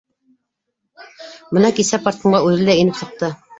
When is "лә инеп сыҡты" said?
2.73-3.33